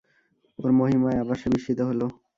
ওর 0.59 0.71
মহিমায় 0.79 1.21
আবার 1.23 1.37
সে 1.41 1.47
বিস্মিত 1.53 1.79
হল। 1.89 2.01